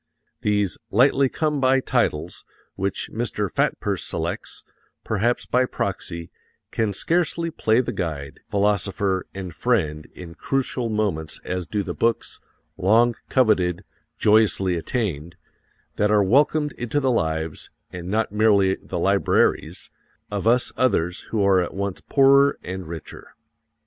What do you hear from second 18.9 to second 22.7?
libraries, of us others who are at once poorer